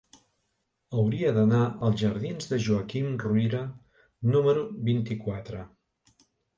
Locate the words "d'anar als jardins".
1.35-2.51